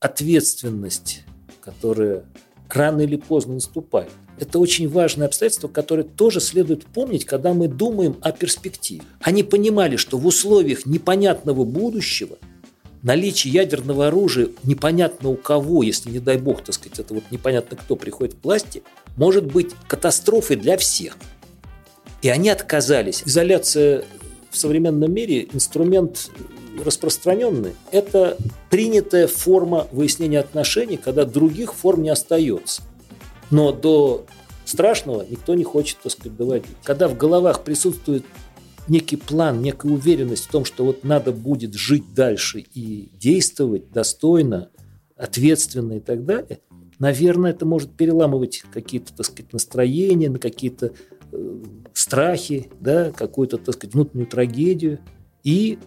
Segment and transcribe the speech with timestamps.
[0.00, 1.24] ответственность,
[1.60, 2.24] которая
[2.68, 4.10] рано или поздно наступает.
[4.38, 9.02] Это очень важное обстоятельство, которое тоже следует помнить, когда мы думаем о перспективе.
[9.20, 12.38] Они понимали, что в условиях непонятного будущего
[13.02, 17.76] наличие ядерного оружия непонятно у кого, если, не дай бог, так сказать, это вот непонятно
[17.76, 18.82] кто приходит к власти,
[19.16, 21.16] может быть катастрофой для всех.
[22.22, 23.22] И они отказались.
[23.24, 24.04] Изоляция
[24.50, 26.30] в современном мире– инструмент
[26.82, 27.74] распространенный.
[27.90, 28.36] Это
[28.70, 32.82] принятая форма выяснения отношений, когда других форм не остается.
[33.50, 34.26] Но до
[34.64, 36.76] страшного никто не хочет, так сказать, доводить.
[36.82, 38.24] Когда в головах присутствует
[38.88, 44.70] некий план, некая уверенность в том, что вот надо будет жить дальше и действовать достойно,
[45.16, 46.60] ответственно и так далее,
[46.98, 50.92] наверное, это может переламывать какие-то, так сказать, настроения, на какие-то
[51.32, 55.00] э, страхи, да, какую-то, так сказать, внутреннюю трагедию
[55.44, 55.78] и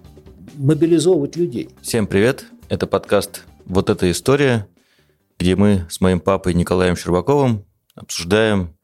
[0.55, 1.69] мобилизовывать людей.
[1.81, 2.45] Всем привет!
[2.69, 4.67] Это подкаст «Вот эта история»,
[5.39, 7.65] где мы с моим папой Николаем Щербаковым
[7.95, 8.75] обсуждаем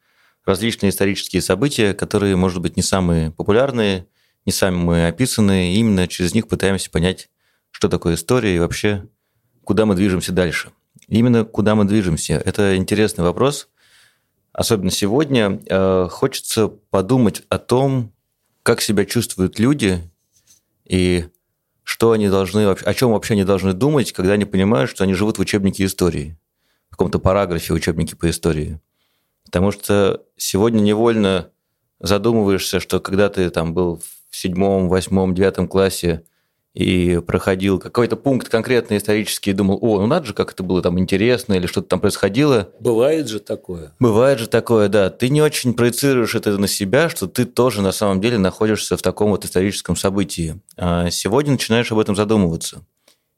[0.45, 4.07] различные исторические события, которые, может быть, не самые популярные,
[4.45, 7.29] не самые описанные, и именно через них пытаемся понять,
[7.71, 9.07] что такое история и вообще,
[9.63, 10.71] куда мы движемся дальше.
[11.07, 12.33] Именно куда мы движемся.
[12.33, 13.69] Это интересный вопрос.
[14.53, 18.13] Особенно сегодня э, хочется подумать о том,
[18.63, 20.01] как себя чувствуют люди
[20.85, 21.27] и
[21.97, 25.39] что они должны, о чем вообще они должны думать, когда они понимают, что они живут
[25.39, 26.37] в учебнике истории,
[26.89, 28.79] в каком-то параграфе в учебнике по истории.
[29.45, 31.49] Потому что сегодня невольно
[31.99, 36.23] задумываешься, что когда ты там был в седьмом, восьмом, девятом классе
[36.77, 40.83] и проходил какой-то пункт конкретный исторический и думал, о, ну надо же, как это было
[40.83, 42.69] там интересно или что-то там происходило.
[42.79, 43.95] Бывает же такое.
[43.99, 45.09] Бывает же такое, да.
[45.09, 49.01] Ты не очень проецируешь это на себя, что ты тоже на самом деле находишься в
[49.01, 50.61] таком вот историческом событии.
[50.77, 52.85] А сегодня начинаешь об этом задумываться.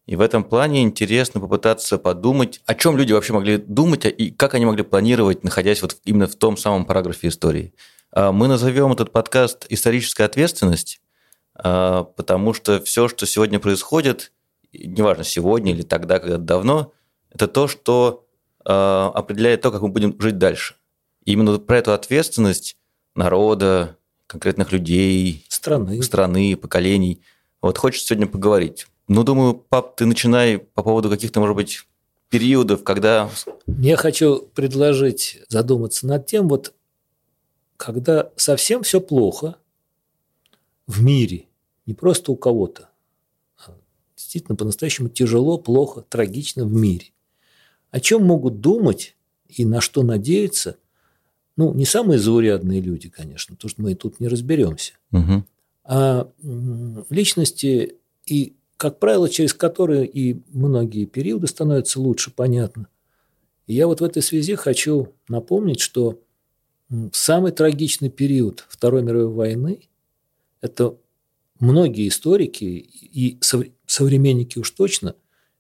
[0.06, 4.54] И в этом плане интересно попытаться подумать, о чем люди вообще могли думать и как
[4.54, 7.74] они могли планировать, находясь вот именно в том самом параграфе истории.
[8.12, 11.09] А мы назовем этот подкаст «Историческая ответственность», а,
[11.64, 14.32] потому что все, что сегодня происходит,
[14.74, 16.94] неважно, сегодня или тогда, когда давно,
[17.32, 18.26] это то, что
[18.66, 20.76] а, определяет то, как мы будем жить дальше.
[21.26, 22.78] И именно про эту ответственность
[23.16, 23.98] народа,
[24.28, 27.22] конкретных людей, страны, страны поколений,
[27.62, 28.88] вот хочется сегодня поговорить.
[29.08, 31.86] Ну, думаю, пап, ты начинай по поводу каких-то, может быть,
[32.30, 33.30] периодов, когда...
[33.66, 36.74] Я хочу предложить задуматься над тем, вот
[37.76, 39.56] когда совсем все плохо
[40.86, 41.46] в мире,
[41.90, 42.92] не просто у кого-то,
[43.58, 43.76] а
[44.16, 47.08] действительно по-настоящему тяжело, плохо, трагично в мире.
[47.90, 49.16] О чем могут думать
[49.48, 50.78] и на что надеяться,
[51.58, 55.44] ну, не самые заурядные люди, конечно, потому что мы тут не разберемся, угу.
[55.84, 56.32] а
[57.10, 57.96] личности,
[58.28, 62.88] и, как правило, через которые и многие периоды становятся лучше понятно.
[63.66, 66.22] И я вот в этой связи хочу напомнить, что
[67.14, 69.90] самый трагичный период Второй мировой войны–
[70.62, 70.96] это
[71.60, 73.40] многие историки и
[73.86, 75.16] современники уж точно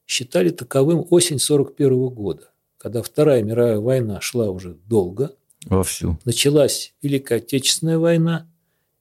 [0.06, 5.36] считали таковым осень 41 года, когда Вторая мировая война шла уже долго.
[5.66, 6.18] Вовсю.
[6.26, 8.50] Началась Великая Отечественная война,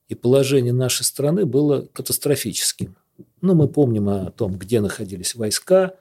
[0.07, 2.97] и положение нашей страны было катастрофическим.
[3.41, 5.95] Ну, мы помним о том, где находились войска,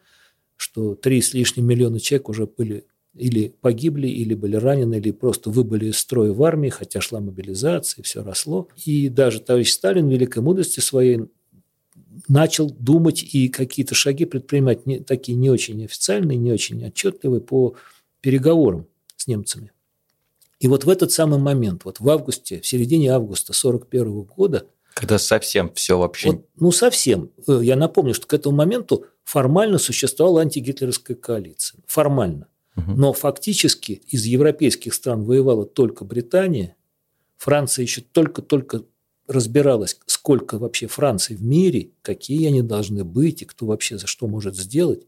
[0.57, 2.87] что три с лишним миллиона человек уже были
[3.19, 8.03] или погибли, или были ранены, или просто выбыли из строя в армии, хотя шла мобилизация,
[8.03, 8.69] все росло.
[8.85, 11.21] И даже товарищ Сталин в великой мудрости своей
[12.29, 17.75] начал думать и какие-то шаги предпринимать не, такие не очень официальные, не очень отчетливые по
[18.21, 18.87] переговорам
[19.17, 19.73] с немцами.
[20.59, 24.67] И вот в этот самый момент, вот в августе, в середине августа 1941 года,
[24.99, 26.33] когда совсем все вообще...
[26.33, 27.31] Вот, ну, совсем.
[27.47, 31.81] Э, я напомню, что к этому моменту формально существовала антигитлеровская коалиция.
[31.87, 32.49] Формально.
[32.87, 36.77] Но фактически из европейских стран воевала только Британия.
[37.37, 38.85] Франция еще только-только
[39.27, 44.27] разбиралась, сколько вообще Франции в мире, какие они должны быть и кто вообще за что
[44.27, 45.07] может сделать.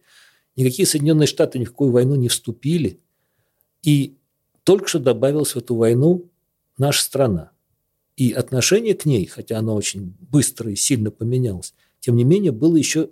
[0.57, 3.01] Никакие Соединенные Штаты ни в какую войну не вступили.
[3.83, 4.17] И
[4.65, 6.31] только что добавилась в эту войну
[6.77, 7.53] наша страна.
[8.17, 12.77] И отношение к ней, хотя оно очень быстро и сильно поменялось, тем не менее было
[12.77, 13.11] еще,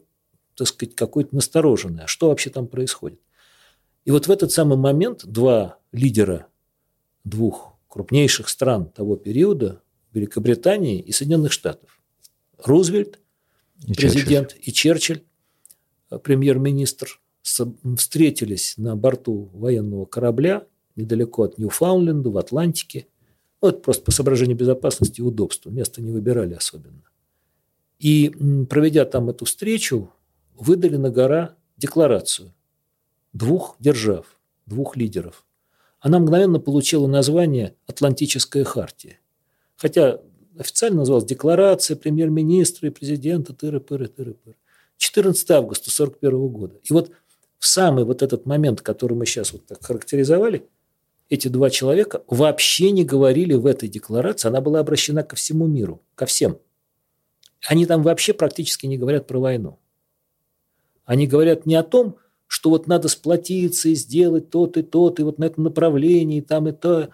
[0.55, 2.05] так сказать, какое-то настороженное.
[2.05, 3.20] А что вообще там происходит?
[4.04, 6.46] И вот в этот самый момент два лидера
[7.24, 12.00] двух крупнейших стран того периода, Великобритании и Соединенных Штатов,
[12.64, 13.20] Рузвельт,
[13.86, 14.68] и президент, Черчилль.
[14.68, 15.22] и Черчилль,
[16.10, 17.20] э, премьер-министр,
[17.96, 20.66] встретились на борту военного корабля
[20.96, 23.06] недалеко от Ньюфаундленда, в Атлантике.
[23.60, 25.70] Вот просто по соображению безопасности и удобства.
[25.70, 27.02] Место не выбирали особенно.
[27.98, 28.30] И
[28.68, 30.12] проведя там эту встречу,
[30.54, 32.52] выдали на гора декларацию
[33.38, 34.26] двух держав,
[34.67, 35.46] двух лидеров.
[36.00, 39.20] Она мгновенно получила название «Атлантическая хартия».
[39.76, 40.20] Хотя
[40.58, 44.56] официально называлась «Декларация премьер-министра и президента тыры-пыры, тыры-пыры».
[44.96, 46.81] 14 августа 1941 года.
[46.82, 47.12] И вот
[47.58, 50.69] в самый вот этот момент, который мы сейчас вот так характеризовали,
[51.29, 56.02] эти два человека вообще не говорили в этой декларации, она была обращена ко всему миру,
[56.14, 56.58] ко всем.
[57.69, 59.79] Они там вообще практически не говорят про войну.
[61.05, 65.22] Они говорят не о том, что вот надо сплотиться и сделать то и то и
[65.22, 67.10] вот на этом направлении, там и то.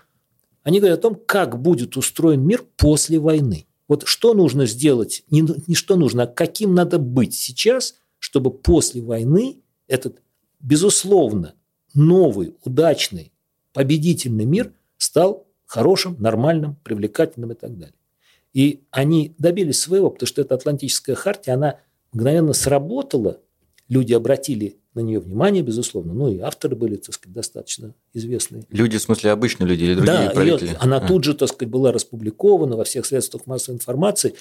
[0.62, 3.66] Они говорят о том, как будет устроен мир после войны.
[3.86, 9.02] Вот что нужно сделать, не, не что нужно, а каким надо быть сейчас, чтобы после
[9.02, 9.58] войны
[9.88, 10.22] этот,
[10.60, 11.54] безусловно,
[11.92, 13.32] новый, удачный,
[13.75, 17.96] победительный мир стал хорошим, нормальным, привлекательным и так далее.
[18.54, 21.81] И они добились своего, потому что эта Атлантическая хартия, она
[22.12, 23.40] мгновенно сработала,
[23.94, 26.12] люди обратили на нее внимание, безусловно.
[26.12, 28.64] Ну и авторы были, так сказать, достаточно известные.
[28.70, 30.69] Люди, в смысле, обычные люди или другие да, правители?
[30.69, 31.06] Ее, она а.
[31.06, 34.35] тут же, так сказать, была распубликована во всех средствах массовой информации.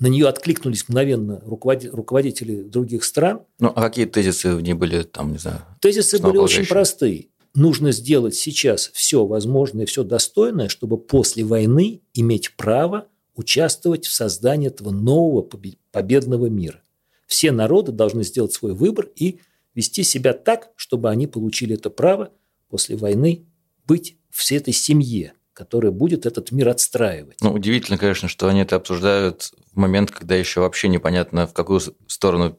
[0.00, 3.42] На нее откликнулись мгновенно руководители других стран.
[3.58, 5.62] Ну, а какие тезисы в ней были, там, не знаю?
[5.80, 7.28] Тезисы были очень простые.
[7.54, 14.68] Нужно сделать сейчас все возможное, все достойное, чтобы после войны иметь право участвовать в создании
[14.68, 15.48] этого нового
[15.90, 16.82] победного мира.
[17.28, 19.38] Все народы должны сделать свой выбор и
[19.74, 22.32] вести себя так, чтобы они получили это право
[22.68, 23.44] после войны
[23.86, 27.36] быть в этой семье, которая будет этот мир отстраивать.
[27.42, 31.80] Ну, удивительно, конечно, что они это обсуждают в момент, когда еще вообще непонятно, в какую
[32.08, 32.58] сторону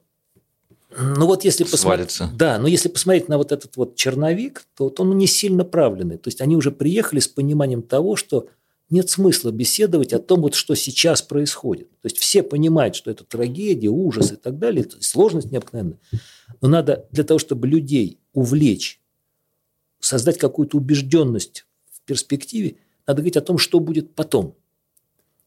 [0.98, 5.00] ну вот если посмотреть, да, но если посмотреть на вот этот вот черновик, то вот
[5.00, 6.18] он не сильно правленный.
[6.18, 8.48] То есть они уже приехали с пониманием того, что
[8.90, 11.90] нет смысла беседовать о том, вот, что сейчас происходит.
[12.02, 16.00] То есть все понимают, что это трагедия, ужас и так далее, это сложность необыкновенная.
[16.62, 19.02] Но надо для того, чтобы людей увлечь,
[20.00, 24.56] создать какую-то убежденность в перспективе, надо говорить о том, что будет потом.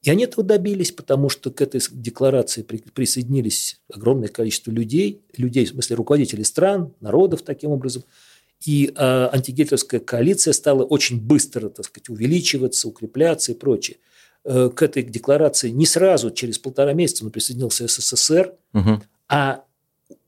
[0.03, 5.71] И они этого добились, потому что к этой декларации присоединились огромное количество людей, людей, в
[5.71, 8.05] смысле руководителей стран, народов таким образом–
[8.65, 13.99] и э, антигитлеровская коалиция стала очень быстро, так сказать, увеличиваться, укрепляться и прочее.
[14.45, 19.03] Э, к этой декларации не сразу, через полтора месяца, он присоединился СССР, угу.
[19.29, 19.65] а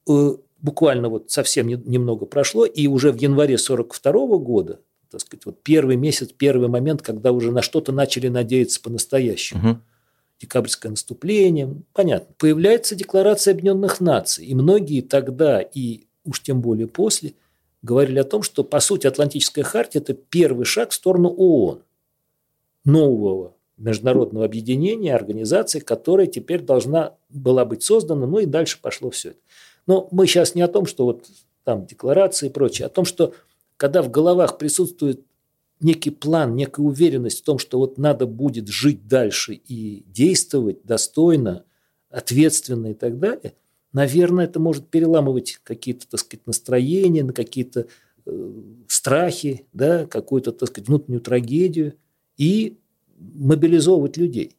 [0.09, 4.81] э, буквально вот совсем не, немного прошло, и уже в январе 1942 года,
[5.11, 9.71] так сказать, вот первый месяц, первый момент, когда уже на что-то начали надеяться по-настоящему.
[9.71, 9.81] Угу.
[10.41, 12.35] Декабрьское наступление, понятно.
[12.39, 17.35] Появляется Декларация Объединенных Наций, и многие тогда, и уж тем более после–
[17.85, 21.83] говорили о том, что, по сути, Атлантическая хартия– это первый шаг в сторону ООН,
[22.85, 29.31] нового международного объединения, организации, которая теперь должна была быть создана, ну и дальше пошло все
[29.31, 29.39] это.
[29.87, 31.27] Но мы сейчас не о том, что вот
[31.63, 33.35] там декларации и прочее, а о том, что
[33.77, 35.21] когда в головах присутствует
[35.81, 41.65] некий план, некая уверенность в том, что вот надо будет жить дальше и действовать достойно,
[42.09, 43.53] ответственно и так далее–
[43.95, 47.87] наверное, это может переламывать какие-то, так сказать, настроения, на какие-то
[48.27, 48.53] э,
[48.89, 51.95] страхи, да, какую-то, так сказать, внутреннюю трагедию
[52.37, 52.77] и
[53.17, 54.57] мобилизовывать людей.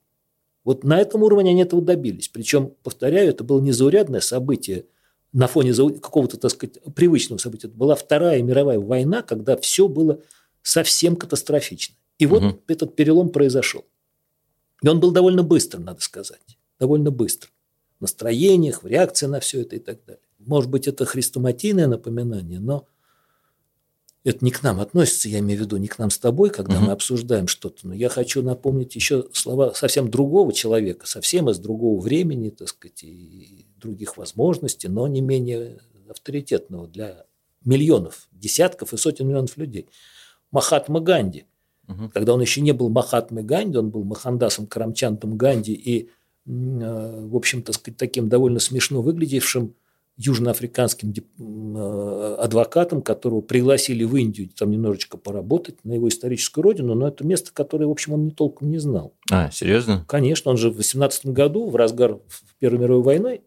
[0.63, 2.29] Вот на этом уровне они этого добились.
[2.29, 4.85] Причем, повторяю, это было незаурядное событие
[5.33, 7.67] на фоне какого-то, так сказать, привычного события.
[7.67, 10.21] Это была Вторая мировая война, когда все было
[10.63, 11.95] совсем катастрофично.
[12.17, 12.61] И вот угу.
[12.67, 13.83] этот перелом произошел.
[14.81, 16.57] И он был довольно быстро, надо сказать.
[16.79, 17.49] Довольно быстро
[17.99, 20.21] настроениях, в реакции на все это и так далее.
[20.39, 22.87] Может быть, это хрестоматийное напоминание, но
[24.23, 26.77] это не к нам относится, я имею в виду не к нам с тобой, когда
[26.77, 26.85] угу.
[26.85, 27.87] мы обсуждаем что-то.
[27.87, 33.03] Но я хочу напомнить еще слова совсем другого человека, совсем из другого времени, так сказать,
[33.03, 37.25] и других возможностей, но не менее авторитетного для
[37.63, 39.87] миллионов, десятков и сотен миллионов людей.
[40.51, 41.45] Махатма Ганди.
[41.87, 42.09] Угу.
[42.13, 46.09] Когда он еще не был Махатмой Ганди, он был Махандасом Карамчантом Ганди и
[46.47, 49.73] Э, в общем-то, таким довольно смешно выглядевшим
[50.17, 57.07] южноафриканским э, адвокатом, которого пригласили в Индию там немножечко поработать на его историческую родину, но
[57.07, 59.13] это место, которое, в общем, он не толком не знал.
[59.29, 60.05] А, серьезно?
[60.07, 62.19] Конечно, он же в 18 году, в разгар
[62.59, 63.41] Первой мировой войны,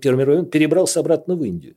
[0.00, 1.76] Первой мировой войны, перебрался обратно в Индию.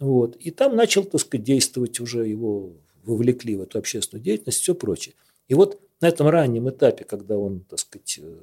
[0.00, 0.34] Вот.
[0.36, 2.72] И там начал, так сказать, действовать уже, его
[3.04, 5.14] вовлекли в эту общественную деятельность, все прочее.
[5.46, 8.34] И вот на этом раннем этапе, когда он, так сказать, э,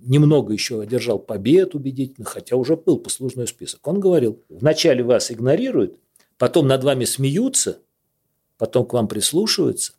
[0.00, 3.86] немного еще одержал побед убедительно, хотя уже был послужной список.
[3.86, 5.98] Он говорил, вначале вас игнорируют,
[6.38, 7.80] потом над вами смеются,
[8.58, 9.94] потом к вам прислушиваются,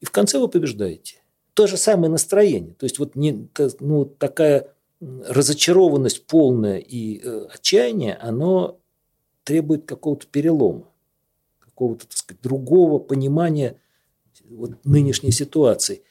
[0.00, 1.16] и в конце вы побеждаете.
[1.54, 2.74] То же самое настроение.
[2.74, 3.48] То есть вот не,
[3.80, 8.80] ну, такая разочарованность полная и э, отчаяние, оно
[9.44, 10.88] требует какого-то перелома.
[11.60, 13.78] какого-то, так сказать, другого понимания
[14.48, 16.02] вот нынешней ситуации,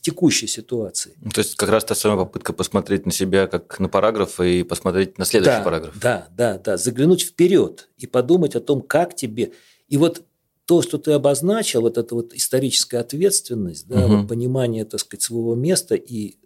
[0.00, 1.14] текущей ситуации.
[1.20, 4.62] Ну, то есть как раз та самая попытка посмотреть на себя как на параграф и
[4.62, 5.98] посмотреть на следующий да, параграф.
[6.00, 9.52] Да, да, да, заглянуть вперед и подумать о том, как тебе.
[9.88, 10.22] И вот
[10.64, 14.16] то, что ты обозначил, вот эта вот историческая ответственность, да, угу.
[14.18, 16.36] вот понимание, так сказать, своего места и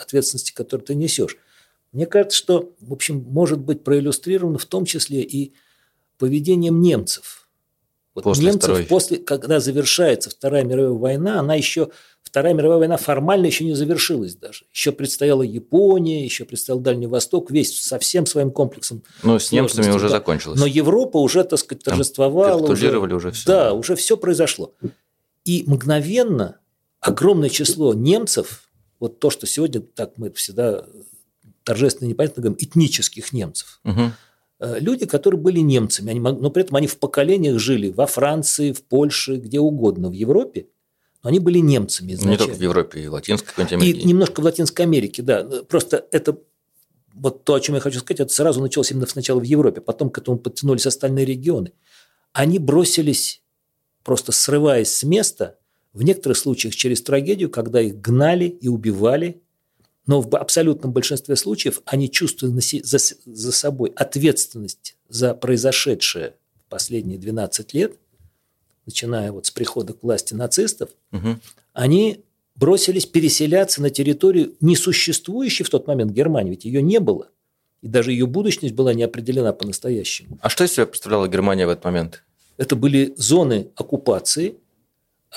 [0.00, 1.36] ответственности, которую ты несешь.
[1.92, 5.52] Мне кажется, что, в общем, может быть проиллюстрировано в том числе и
[6.16, 7.40] поведением немцев–
[8.14, 8.84] вот после немцев второй.
[8.84, 11.90] после, когда завершается Вторая мировая война, она еще
[12.32, 14.64] Вторая мировая война формально еще не завершилась даже.
[14.72, 19.02] Еще предстояла Япония, еще предстоял Дальний Восток, весь со всем своим комплексом.
[19.22, 20.58] Но с немцами уже закончилось.
[20.58, 22.72] Но Европа уже, так сказать, торжествовала.
[22.72, 23.46] уже, уже все.
[23.46, 24.72] Да, уже все произошло.
[25.44, 26.56] И мгновенно
[27.00, 30.86] огромное число немцев, вот то, что сегодня, так мы всегда
[31.64, 34.10] торжественно непонятно говорим, этнических немцев, угу
[34.78, 38.84] люди, которые были немцами, они, но при этом они в поколениях жили во Франции, в
[38.84, 40.68] Польше, где угодно, в Европе,
[41.22, 42.32] но они были немцами изначально.
[42.32, 44.00] Не только в Европе, и в Латинской Америке.
[44.00, 45.44] И немножко в Латинской Америке, да.
[45.68, 46.38] Просто это
[47.14, 50.10] вот то, о чем я хочу сказать, это сразу началось именно сначала в Европе, потом
[50.10, 51.72] к этому подтянулись остальные регионы.
[52.32, 53.42] Они бросились,
[54.02, 55.58] просто срываясь с места,
[55.92, 59.42] в некоторых случаях через трагедию, когда их гнали и убивали,
[60.06, 66.34] но в абсолютном большинстве случаев они чувствуют за, за собой ответственность за произошедшее
[66.66, 67.96] в последние 12 лет,
[68.86, 71.38] начиная вот с прихода к власти нацистов, угу.
[71.72, 72.24] они
[72.54, 77.28] бросились переселяться на территорию несуществующей в тот момент Германии, ведь ее не было.
[77.80, 80.38] И даже ее будущность была не определена по-настоящему.
[80.40, 82.22] А что из себя представляла Германия в этот момент?
[82.58, 84.56] Это были зоны оккупации,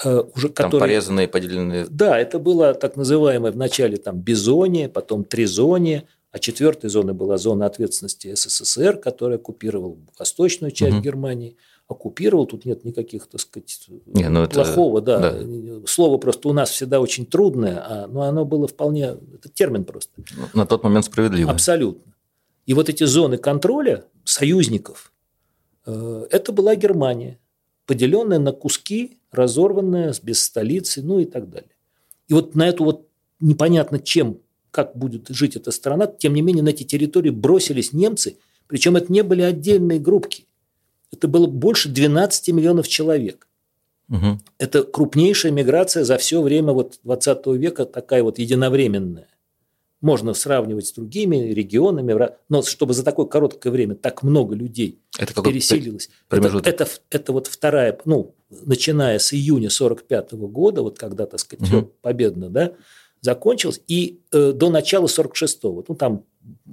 [0.03, 0.89] Э, уже там которые...
[0.89, 1.87] порезанные, поделенные.
[1.89, 7.65] Да, это было так называемое вначале там бизония, потом тризония, а четвертой зоной была зона
[7.65, 11.01] ответственности СССР, которая оккупировала восточную часть угу.
[11.03, 11.55] Германии.
[11.87, 15.19] Оккупировал, тут нет никаких, так сказать, Не, ну плохого, это...
[15.19, 15.31] да.
[15.31, 15.87] да.
[15.87, 20.11] Слово просто у нас всегда очень трудное, а, но оно было вполне, это термин просто.
[20.53, 21.51] На тот момент справедливо.
[21.51, 22.13] Абсолютно.
[22.65, 25.13] И вот эти зоны контроля союзников,
[25.85, 27.39] э, это была Германия
[27.85, 31.69] поделенная на куски, разорванная, без столицы, ну и так далее.
[32.27, 33.07] И вот на эту вот
[33.39, 34.39] непонятно чем,
[34.71, 38.37] как будет жить эта страна, тем не менее на эти территории бросились немцы,
[38.67, 40.45] причем это не были отдельные группки.
[41.15, 43.47] Это было больше 12 миллионов человек.
[44.09, 44.39] Угу.
[44.59, 49.27] Это крупнейшая миграция за все время вот 20 века, такая вот единовременная
[50.05, 55.41] можно сравнивать с другими регионами, но чтобы за такое короткое время так много людей это
[55.41, 61.39] переселилось, это, это, это вот вторая, ну, начиная с июня 45 года, вот когда, так
[61.39, 61.91] сказать, угу.
[62.01, 62.73] победно, да,
[63.21, 66.23] закончилось, и э, до начала 46-го, ну, там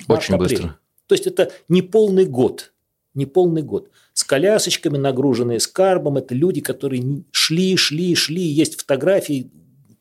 [0.09, 0.51] Очень апрель.
[0.51, 0.79] быстро.
[1.07, 2.75] То есть это не полный год,
[3.15, 3.89] не полный год.
[4.15, 9.51] С колясочками, нагруженные скарбом, это люди, которые шли, шли, шли, есть фотографии,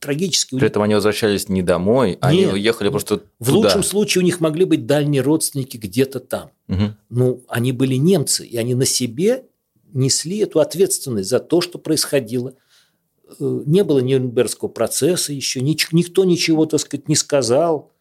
[0.02, 0.56] трагически.
[0.56, 4.42] При этом они возвращались не домой, Нет, они уехали просто В лучшем случае у них
[4.42, 6.52] могли быть дальние родственники где-то там.
[6.68, 6.84] Угу.
[7.10, 9.46] Ну, они были немцы, и они на себе
[9.94, 12.56] несли эту ответственность за то, что происходило.
[13.40, 17.92] Э, не было Нюрнбергского процесса еще, никто ничего, так сказать, не сказал.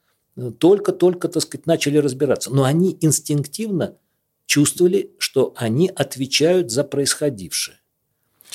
[0.59, 2.51] Только-только, так сказать, начали разбираться.
[2.55, 3.97] Но они инстинктивно
[4.51, 7.77] чувствовали, что они отвечают за происходившее.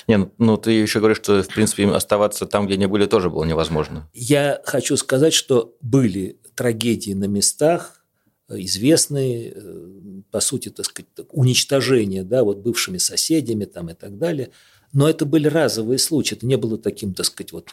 [0.10, 3.30] Не, ну, ну ты еще говоришь, что, в принципе, оставаться там, где они были, тоже
[3.30, 4.10] было невозможно.
[4.14, 8.04] Я хочу сказать, что были трагедии на местах,
[8.50, 14.18] э, известные, э, по сути, так сказать, уничтожение, да, вот бывшими соседями там и так
[14.18, 14.52] далее.
[14.92, 17.70] Но это были разовые случаи, это не было таким, так сказать, вот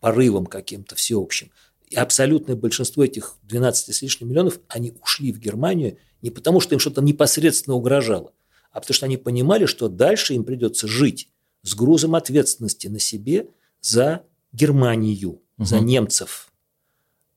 [0.00, 1.52] порывом каким-то всеобщим.
[1.92, 6.74] И абсолютное большинство этих 12 с лишним миллионов, они ушли в Германию не потому, что
[6.74, 8.32] им что-то непосредственно угрожало,
[8.70, 11.28] а потому что они понимали, что дальше им придется жить
[11.62, 13.48] с грузом ответственности на себе
[13.82, 15.66] за Германию, угу.
[15.66, 16.50] за немцев.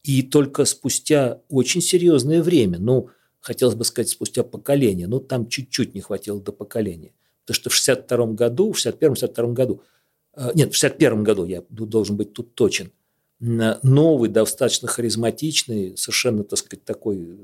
[0.04, 3.10] И только спустя очень серьезное время, ну,
[3.42, 7.12] хотелось бы сказать, спустя поколение, но там чуть-чуть не хватило до поколения.
[7.42, 9.82] Потому что в 62 году, в 61-62 году,
[10.38, 12.94] э, нет, в 61 году, я должен быть тут точен,
[13.84, 17.38] новый, достаточно харизматичный, совершенно, так сказать, такой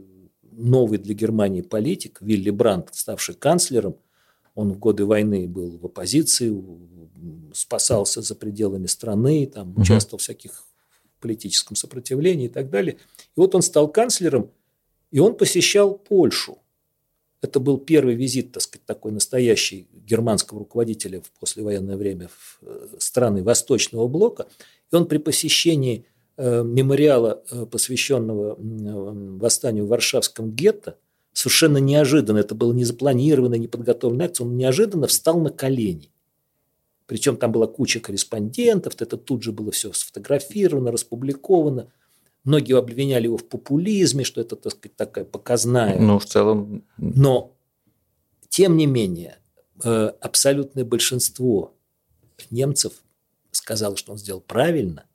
[0.52, 3.96] новый для Германии политик, Вилли Брандт, ставший канцлером–
[4.56, 6.54] он в годы войны был в оппозиции,
[7.54, 9.82] спасался за пределами страны, там, угу.
[9.82, 10.64] участвовал в всяких
[11.20, 12.98] политическом сопротивлении и так далее.
[13.36, 14.52] И вот он стал канцлером,
[15.12, 16.58] и он посещал Польшу.
[17.42, 22.88] Это был первый визит, так сказать, такой настоящий германского руководителя в послевоенное время в э,
[23.00, 24.48] страны Восточного блока.
[24.92, 26.06] И он при посещении
[26.38, 28.58] э, мемориала, э, посвященного
[29.40, 30.98] восстанию в Варшавском гетто,
[31.34, 36.12] совершенно неожиданно, это было не запланированно, не подготовленная акция, он неожиданно встал на колени
[37.06, 41.92] Причем там была куча корреспондентов, это тут же было все сфотографировано, распубликовано.
[42.44, 46.00] Многие обвиняли его в популизме, что это, так сказать, такая показная.
[46.00, 46.84] Ну, в целом.
[46.98, 47.54] Но,
[48.50, 49.38] тем не менее,
[49.84, 51.76] э, абсолютное большинство
[52.50, 52.94] немцев
[53.52, 55.06] сказало, что он сделал правильно.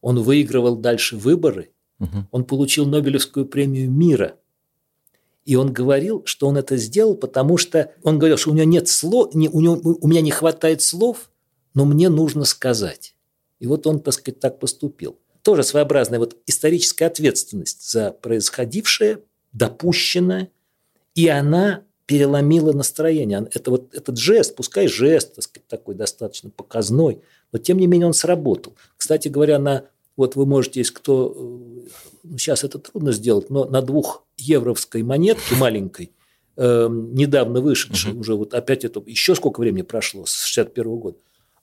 [0.00, 1.70] Он выигрывал дальше выборы.
[2.00, 2.26] Угу.
[2.30, 4.36] Он получил Нобелевскую премию мира.
[5.44, 8.88] И он говорил, что он это сделал, потому что он говорил, что у него нет
[8.88, 11.30] слов, не, у, него, у меня не хватает слов,
[11.74, 13.16] но мне нужно сказать.
[13.58, 19.20] И вот он, так сказать, так поступил тоже своеобразная вот историческая ответственность за происходившее,
[19.52, 20.50] допущенное,
[21.14, 23.46] и она переломила настроение.
[23.52, 27.20] Это вот этот жест, пускай жест, так сказать, такой достаточно показной,
[27.52, 28.74] но тем не менее он сработал.
[28.96, 29.84] Кстати говоря, на
[30.16, 31.34] вот вы можете, если кто,
[32.22, 36.12] ну, сейчас это трудно сделать, но на двух евровской монетке маленькой,
[36.56, 38.20] э, недавно вышедшей, угу.
[38.20, 41.18] уже вот опять это, еще сколько времени прошло, с 61 года,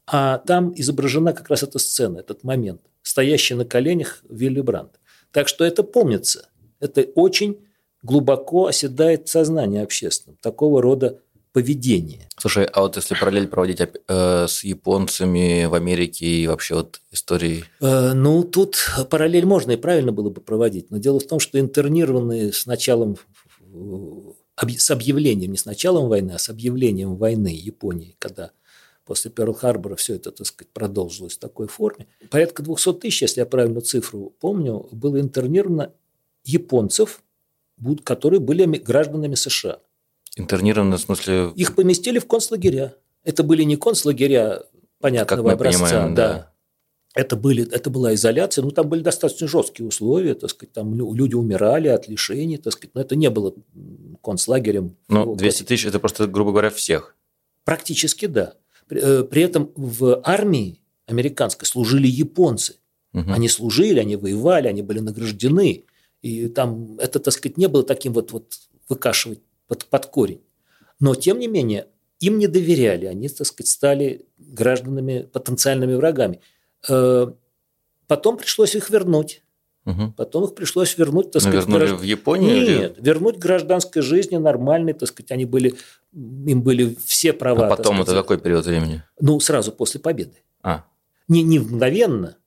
[0.07, 4.99] а там изображена как раз эта сцена, этот момент стоящий на коленях Вилли Брандт.
[5.31, 6.49] Так что это помнится.
[6.79, 7.59] Это очень
[8.01, 10.37] глубоко оседает в сознании общественном.
[10.41, 11.19] Такого рода
[11.51, 12.27] поведение.
[12.37, 17.65] Слушай, а вот если параллель проводить э, с японцами в Америке и вообще вот историей?
[17.81, 18.77] Э, ну, тут
[19.09, 20.91] параллель можно и правильно было бы проводить.
[20.91, 23.17] Но дело в том, что интернированные с началом,
[24.77, 28.51] с объявлением, не с началом войны, а с объявлением войны Японии, когда
[29.05, 32.05] после Перл-Харбора все это, так сказать, продолжилось в такой форме.
[32.29, 35.93] Порядка 200 тысяч, если я правильно цифру помню, было интернировано
[36.43, 37.23] японцев,
[38.03, 39.79] которые были гражданами США.
[40.39, 41.51] Интернировано в смысле?
[41.55, 42.95] Их поместили в концлагеря.
[43.23, 44.63] Это были не концлагеря
[44.99, 46.33] понятного как образца, понимаем, да.
[46.33, 46.53] да.
[47.15, 51.33] Это, были, это была изоляция, ну, там были достаточно жесткие условия, так сказать, там люди
[51.33, 53.53] умирали от лишений, так сказать, но это не было
[54.23, 54.95] концлагерем.
[55.07, 57.15] Ну, 200 тысяч– это просто, грубо говоря, всех?
[57.65, 58.53] Практически да.
[58.89, 62.75] Э, при этом в армии американской служили японцы.
[63.13, 63.31] Угу.
[63.31, 65.85] Они служили, они воевали, они были награждены.
[66.21, 68.53] И там это, так сказать, не было таким вот, вот
[68.87, 70.41] выкашивать под, под корень.
[70.99, 71.87] Но, тем не менее,
[72.19, 73.05] им не доверяли.
[73.05, 76.41] Они, так сказать, стали гражданами, потенциальными врагами.
[76.89, 77.27] Э,
[78.07, 79.43] потом пришлось их вернуть.
[79.85, 80.13] Угу.
[80.17, 82.01] Потом их пришлось вернуть, так сказать, вернули гражд...
[82.01, 82.53] в Японию?
[82.53, 83.05] Нет, или...
[83.05, 85.75] вернуть гражданской жизни нормальной, так сказать, они были,
[86.13, 87.67] им были все права.
[87.67, 89.03] А потом это какой период времени?
[89.21, 90.43] Ну, сразу после победы.
[90.61, 90.83] А.
[91.29, 92.37] Не, не мгновенно,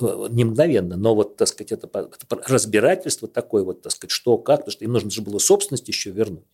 [0.00, 4.38] э, не мгновенно, но вот, так сказать, это, это разбирательство такое вот, так сказать, что,
[4.38, 6.46] как, потому что им нужно же было собственность еще вернуть.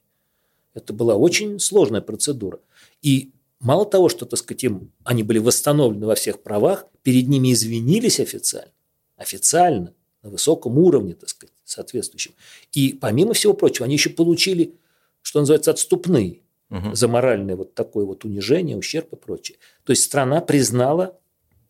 [0.75, 2.59] Это была очень сложная процедура.
[3.01, 7.53] И мало того, что, так сказать, им, они были восстановлены во всех правах, перед ними
[7.53, 8.73] извинились официально,
[9.17, 12.33] официально, на высоком уровне, так сказать, соответствующем.
[12.73, 14.75] И помимо всего прочего, они еще получили,
[15.23, 16.95] что называется, отступные угу.
[16.95, 19.59] за моральное вот такое вот унижение, ущерб и прочее.
[19.85, 21.19] То есть страна признала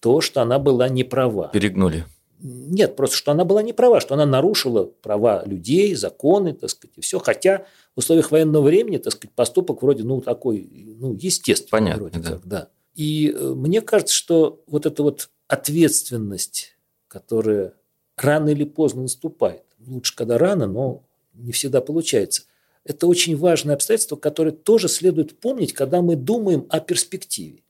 [0.00, 1.48] то, что она была не права.
[1.48, 2.04] Перегнули.
[2.46, 6.98] Нет, просто что она была не права, что она нарушила права людей, законы, так сказать,
[6.98, 7.18] и все.
[7.18, 7.64] Хотя
[7.96, 10.68] в условиях военного времени, так сказать, поступок вроде, ну, такой,
[11.00, 11.70] ну, естественный.
[11.70, 12.30] Понятно, вроде да.
[12.30, 12.68] Как, да.
[12.94, 16.76] И э, мне кажется, что вот эта вот ответственность,
[17.08, 17.72] которая
[18.14, 19.64] рано или поздно наступает.
[19.86, 21.02] Лучше, когда рано, но
[21.32, 22.42] не всегда получается.
[22.84, 27.63] Это очень важное обстоятельство, которое тоже следует помнить, когда мы думаем о перспективе.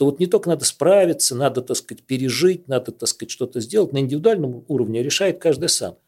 [0.00, 3.92] Что вот не только надо справиться, надо, так сказать, пережить, надо, так сказать, что-то сделать
[3.92, 5.98] на индивидуальном уровне, решает каждый сам.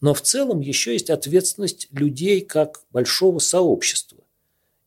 [0.00, 4.22] Но в целом еще есть ответственность людей как большого сообщества.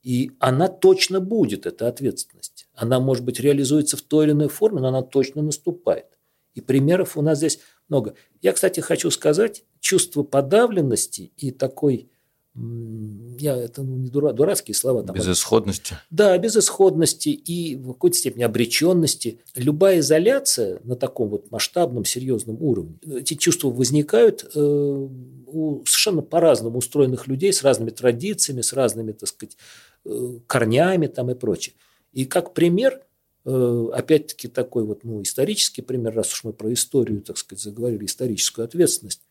[0.02, 2.70] И она точно будет, эта ответственность.
[2.74, 6.18] Она, может быть, реализуется в той или иной форме, но она точно наступает.
[6.54, 8.16] И примеров у нас здесь много.
[8.42, 12.13] Я, кстати, хочу сказать, чувство подавленности и такой,
[12.56, 15.04] я, это ну, не дура, дурацкие слова.
[15.04, 15.98] Там, безысходности.
[16.10, 19.40] Да, безысходности и в какой-то степени обреченности.
[19.56, 26.78] Любая изоляция на таком вот масштабном, серьезном уровне, эти чувства возникают э, у совершенно по-разному
[26.78, 29.58] устроенных людей с разными традициями, с разными, так сказать,
[30.06, 31.76] э, корнями там и прочее.
[32.12, 33.02] И как пример–
[33.46, 38.06] Э, опять-таки такой вот ну, исторический пример, раз уж мы про историю, так сказать, заговорили,
[38.06, 39.22] историческую ответственность.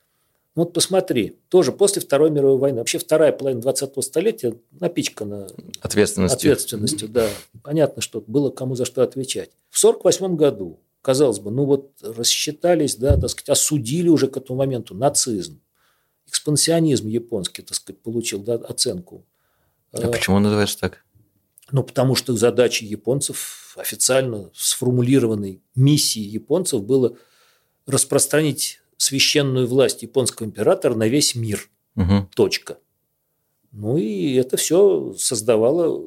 [0.54, 5.48] Вот посмотри, тоже после Второй мировой войны, вообще вторая половина 20-го столетия напичкана
[5.80, 6.36] ответственностью.
[6.36, 7.08] ответственностью.
[7.08, 7.26] Да,
[7.62, 9.50] понятно, что было кому за что отвечать.
[9.70, 14.58] В 1948 году, казалось бы, ну вот рассчитались, да, так сказать, осудили уже к этому
[14.58, 15.62] моменту нацизм,
[16.26, 19.24] экспансионизм японский, так сказать, получил да, оценку.
[19.92, 21.04] А почему называется так?
[21.70, 27.16] Ну, потому что задача японцев, официально сформулированной миссией японцев было
[27.86, 31.68] распространить священную власть японского императора на весь мир.
[31.96, 32.28] Угу.
[32.34, 32.78] Точка.
[33.72, 36.04] Ну и это все создавало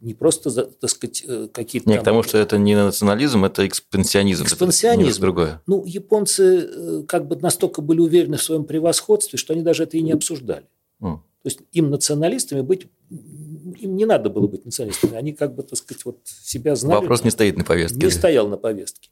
[0.00, 1.88] не просто, так сказать, э, какие-то...
[1.88, 2.02] Не, там...
[2.02, 4.44] к тому, что это не национализм, это экспансионизм.
[4.44, 5.10] Экспансионизм.
[5.10, 5.62] Это другое.
[5.66, 9.96] Ну, японцы э, как бы настолько были уверены в своем превосходстве, что они даже это
[9.96, 10.66] и не обсуждали.
[11.00, 11.16] Mm.
[11.16, 15.16] То есть им националистами быть, им не надо было быть националистами.
[15.16, 17.00] Они как бы, так сказать, вот себя знали.
[17.00, 17.96] Вопрос не стоит на повестке.
[17.96, 19.08] Не стоял на повестке.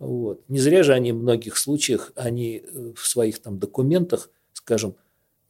[0.00, 0.42] Вот.
[0.48, 4.96] Не зря же они в многих случаях, они э, в своих там документах, скажем,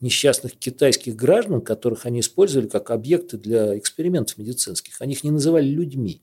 [0.00, 5.00] несчастных китайских граждан, которых они использовали как объекты для экспериментов медицинских.
[5.00, 6.22] Они их не называли людьми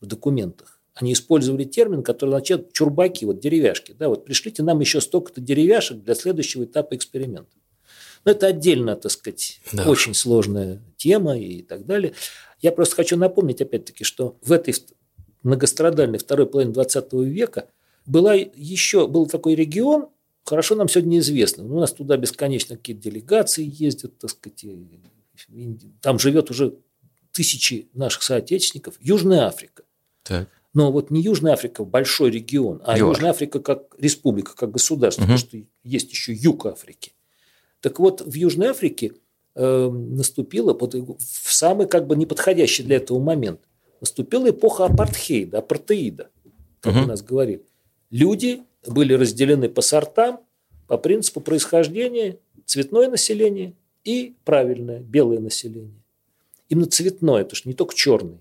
[0.00, 0.80] в документах.
[0.94, 3.92] Они использовали термин, который означает чурбаки, вот деревяшки.
[3.92, 7.52] Да, вот пришлите нам еще столько-то деревяшек для следующего этапа эксперимента.
[8.24, 9.88] Но это отдельно, так сказать, да.
[9.88, 12.14] очень сложная тема и так далее.
[12.60, 14.74] Я просто хочу напомнить, опять-таки, что в этой
[15.42, 17.68] многострадальной второй половине 20 века
[18.06, 20.08] была еще, был такой регион,
[20.44, 21.64] хорошо нам сегодня известно.
[21.64, 24.64] У нас туда бесконечно какие-то делегации ездят, так сказать.
[26.00, 26.74] Там живет уже
[27.32, 28.96] тысячи наших соотечественников.
[29.00, 29.84] Южная Африка.
[30.22, 30.48] Так.
[30.72, 33.14] Но вот не Южная Африка, большой регион, а ЮАР.
[33.14, 35.32] Южная Африка как республика, как государство, угу.
[35.32, 37.12] потому что есть еще юг Африки.
[37.80, 39.14] Так вот, в Южной Африке
[39.54, 43.60] э, наступила вот, в самый как бы неподходящий для этого момент
[44.00, 46.30] наступила эпоха апартхейда, апартеида,
[46.80, 47.04] как угу.
[47.04, 47.62] у нас говорили.
[48.10, 50.40] Люди были разделены по сортам,
[50.86, 56.02] по принципу происхождения, цветное население и правильное, белое население.
[56.68, 58.38] Именно цветное, потому что не только черный.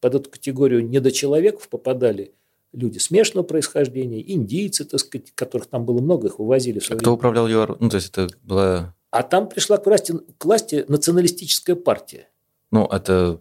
[0.00, 2.32] Под эту категорию недочеловеков попадали
[2.72, 6.78] люди смешанного происхождения, индийцы, так сказать, которых там было много, их вывозили.
[6.78, 7.76] В а кто управлял ЮАР?
[7.80, 8.94] Ну, то есть это была...
[9.10, 12.28] А там пришла к власти, к власти националистическая партия.
[12.70, 13.40] Ну, это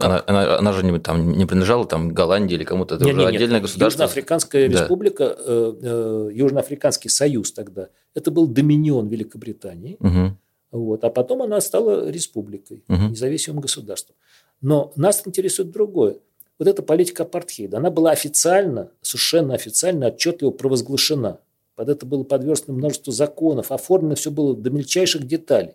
[0.00, 3.24] она, она, она же не, там, не принадлежала там, Голландии или кому-то, это нет, уже
[3.24, 3.62] нет, отдельное нет.
[3.62, 4.02] государство.
[4.02, 4.80] Южноафриканская да.
[4.80, 10.36] республика, э, э, Южноафриканский союз тогда, это был доминион Великобритании, угу.
[10.72, 13.10] вот, а потом она стала республикой, угу.
[13.10, 14.16] независимым государством.
[14.60, 16.16] Но нас интересует другое.
[16.58, 21.38] Вот эта политика апартхейда, она была официально, совершенно официально, отчетливо провозглашена.
[21.74, 25.72] Под это было подверстано множество законов, оформлено все было до мельчайших деталей.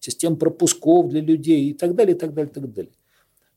[0.00, 2.92] Система пропусков для людей и так далее, и так далее, и так далее.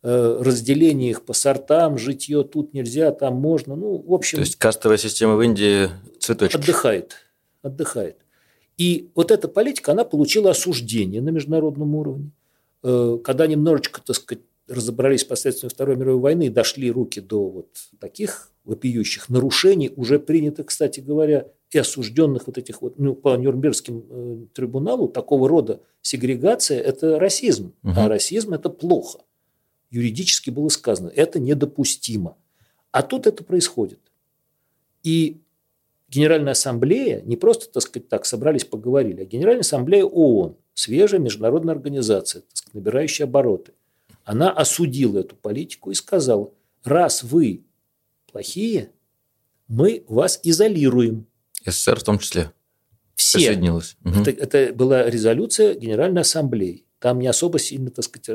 [0.02, 3.76] Э, разделение их по сортам, житье тут нельзя, там можно.
[3.76, 4.38] Ну, в общем...
[4.38, 6.56] То есть кастовая система в Индии цветочки.
[6.56, 7.16] Отдыхает.
[7.62, 8.16] Отдыхает.
[8.78, 12.32] И вот эта политика, она получила осуждение на международном уровне.
[12.82, 17.68] Э, когда немножечко, так сказать, разобрались последствиями Второй мировой войны и дошли руки до вот
[18.00, 24.06] таких вопиющих нарушений, уже принято, кстати говоря, и осужденных вот этих вот, ну, по Нюрнбергским
[24.10, 27.74] э, трибуналу, такого рода сегрегация– это расизм.
[27.84, 27.94] Угу.
[27.98, 29.20] А расизм– это плохо
[29.90, 32.38] юридически было сказано, это недопустимо.
[32.92, 34.00] А тут это происходит.
[35.04, 35.42] И
[36.10, 41.76] Генеральная ассамблея не просто, так сказать, так собрались, поговорили, а Генеральная ассамблея ООН, свежая международная
[41.76, 43.74] организация, так сказать, набирающая обороты,
[44.24, 46.52] она осудила эту политику и сказала,
[46.84, 47.64] раз вы
[48.32, 48.92] плохие,
[49.68, 51.28] мы вас изолируем.
[51.66, 52.52] СССР в том числе.
[53.16, 53.38] Все.
[53.38, 53.98] Присоединилась.
[54.04, 54.22] Угу.
[54.22, 56.86] Это, это была резолюция Генеральной Ассамблеи.
[57.00, 58.34] Там не особо сильно, так сказать, э,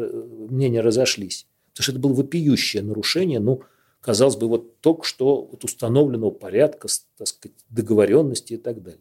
[0.49, 1.47] мнения разошлись.
[1.73, 3.63] Потому что это было вопиющее нарушение, ну,
[4.01, 9.01] казалось бы, вот только что вот установленного порядка, так сказать, договоренности и так далее.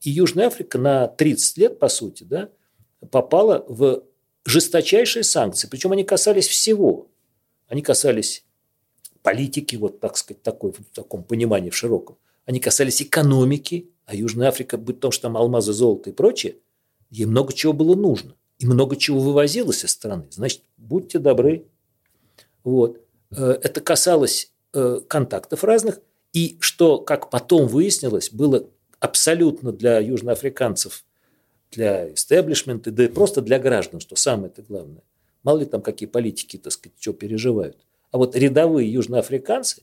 [0.00, 2.50] И Южная Африка на 30 лет, по сути, да,
[3.10, 4.04] попала в
[4.44, 5.68] жесточайшие санкции.
[5.68, 7.08] Причем они касались всего.
[7.68, 8.44] Они касались
[9.22, 12.18] политики, вот так сказать, такой, в таком понимании в широком.
[12.44, 16.56] Они касались экономики, а Южная Африка, быть том, что там алмазы, золото и прочее,
[17.10, 20.26] ей много чего было нужно и много чего вывозилось из страны.
[20.30, 21.66] Значит, будьте добры.
[22.62, 23.00] Вот.
[23.32, 26.00] Э, это касалось э, контактов разных,
[26.32, 28.68] и что, как потом выяснилось, было
[29.00, 31.04] абсолютно для южноафриканцев,
[31.72, 35.02] для истеблишмента, да и просто для граждан, что самое главное.
[35.42, 37.76] Мало ли там какие политики, так сказать, что переживают.
[38.12, 39.82] А вот рядовые южноафриканцы,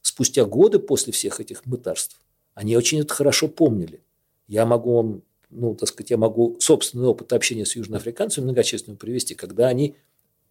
[0.00, 2.18] спустя годы после всех этих мытарств,
[2.54, 4.00] они очень это хорошо помнили.
[4.48, 5.22] Я могу вам
[5.54, 9.96] ну, так сказать, я могу собственный опыт общения с южноафриканцами многочисленным привести, когда они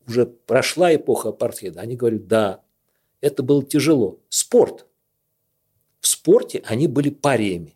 [0.07, 2.61] уже прошла эпоха апартеида, они говорят, да,
[3.21, 4.19] это было тяжело.
[4.29, 4.85] Спорт.
[5.99, 7.75] В спорте они были париями.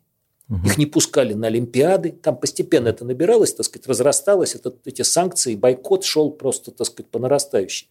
[0.49, 0.65] Угу.
[0.65, 5.55] Их не пускали на Олимпиады, там постепенно это набиралось, так сказать, разрасталось, это, эти санкции,
[5.55, 7.89] бойкот шел просто, так сказать, по нарастающей.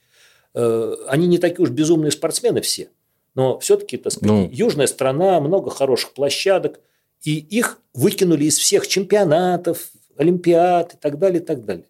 [0.54, 2.88] Э, они не такие уж безумные спортсмены все,
[3.34, 4.48] но все-таки, так сказать, ну...
[4.50, 6.80] южная страна, много хороших площадок–
[7.26, 11.88] и их выкинули из всех чемпионатов, олимпиад и так далее, и так далее.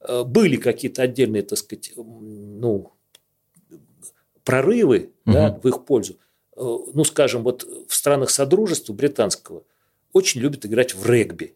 [0.00, 2.90] Э, были какие-то отдельные, так сказать, ну,
[4.42, 5.32] прорывы угу.
[5.32, 6.18] да, в их пользу.
[6.56, 9.62] Э, ну, скажем, вот в странах Содружества британского
[10.12, 11.54] очень любят играть в регби.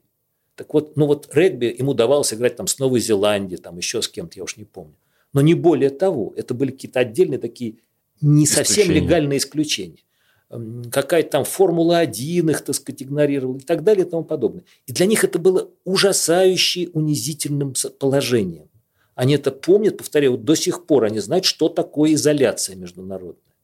[0.54, 4.08] Так вот, ну вот регби ему давалось играть там с Новой Зеландией, там еще с
[4.08, 4.94] кем-то, я уж не помню.
[5.32, 7.80] Но не более того, это были какие-то отдельные такие
[8.20, 10.05] не совсем легальные исключения.
[10.48, 14.64] Какая-то там Формула-1 их, так сказать, игнорировала и так далее и тому подобное.
[14.86, 18.70] И для них это было ужасающе унизительным положением.
[19.16, 23.54] Они это помнят, повторяю, вот до сих пор они знают, что такое изоляция международная.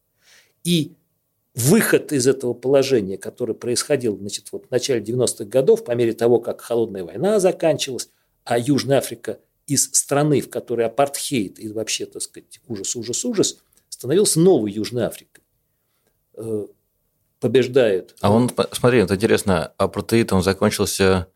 [0.64, 0.92] И
[1.54, 6.40] выход из этого положения, который происходил значит, вот в начале 90-х годов, по мере того,
[6.40, 8.10] как холодная война заканчивалась,
[8.44, 13.58] а Южная Африка из страны, в которой апартхейт и вообще, так сказать, ужас, ужас, ужас,
[13.88, 15.41] становился новой Южной Африкой.
[16.36, 16.66] Э,
[17.40, 18.14] побеждает.
[18.20, 21.26] А он, смотри, это интересно, апартеид, он закончился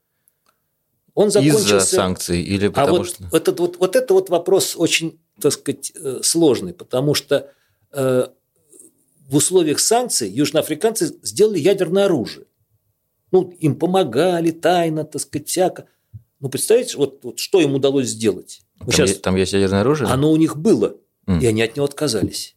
[1.14, 1.78] он закончился...
[1.78, 3.24] Из-за санкций или а потому а вот, что...
[3.32, 7.50] Этот, вот, вот это вот вопрос очень, так сказать, э, сложный, потому что
[7.92, 8.28] э,
[9.26, 12.46] в условиях санкций южноафриканцы сделали ядерное оружие.
[13.32, 15.86] Ну, им помогали тайно, так сказать, всяко.
[16.38, 18.60] Ну, представляете, вот, вот что им удалось сделать?
[18.78, 20.08] Там, сейчас, есть, там есть ядерное оружие?
[20.08, 21.40] Оно у них было, mm.
[21.40, 22.56] и они от него отказались.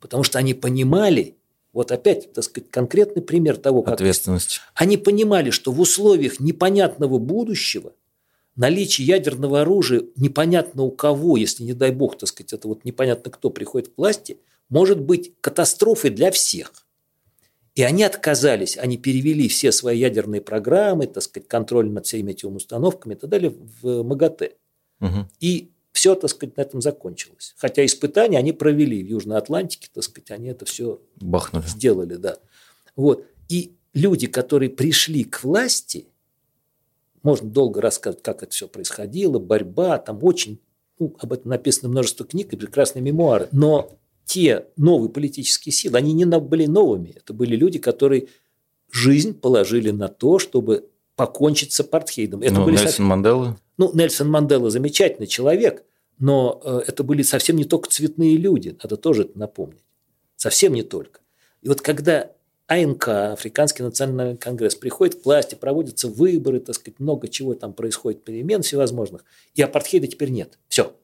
[0.00, 1.37] Потому что они понимали,
[1.72, 3.94] вот опять, так сказать, конкретный пример того, как...
[3.94, 4.60] Ответственность.
[4.74, 7.92] Они понимали, что в условиях непонятного будущего
[8.56, 13.30] наличие ядерного оружия непонятно у кого, если, не дай бог, так сказать, это вот непонятно
[13.30, 16.72] кто приходит к власти, может быть катастрофой для всех.
[17.74, 22.50] И они отказались, они перевели все свои ядерные программы, так сказать, контроль над всеми этими
[22.50, 24.54] установками и так далее в МАГАТЭ.
[25.00, 25.28] Угу.
[25.38, 27.54] И все, так сказать, на этом закончилось.
[27.56, 31.66] Хотя испытания они провели в Южной Атлантике, так сказать, они это все Бахнули.
[31.66, 32.36] сделали, да.
[32.94, 33.26] Вот.
[33.48, 36.06] И люди, которые пришли к власти,
[37.24, 40.60] можно долго рассказывать, как это все происходило, борьба, там очень,
[41.00, 43.48] ну, об этом написано множество книг и прекрасные мемуары.
[43.50, 43.90] Но
[44.24, 47.12] те новые политические силы, они не были новыми.
[47.16, 48.28] Это были люди, которые
[48.92, 52.42] жизнь положили на то, чтобы покончить с апартхейдом.
[52.42, 53.06] Это ну, были Нельсон.
[53.06, 53.58] Мандела?
[53.78, 55.84] Ну, Нельсон Мандела замечательный человек,
[56.18, 59.84] но э, это были совсем не только цветные люди, надо тоже это напомнить.
[60.36, 61.20] Совсем не только.
[61.62, 62.32] И вот когда
[62.66, 68.24] АНК, Африканский национальный конгресс, приходит к власти, проводятся выборы, так сказать, много чего там происходит,
[68.24, 70.58] перемен всевозможных, и апартхейда теперь нет.
[70.68, 70.94] Все.